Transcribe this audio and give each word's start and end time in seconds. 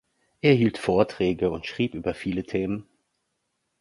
Er 0.41 0.55
hielt 0.55 0.79
Vorträge 0.79 1.51
und 1.51 1.67
schrieb 1.67 1.93
über 1.93 2.15
viele 2.15 2.41
Themen. 2.43 2.87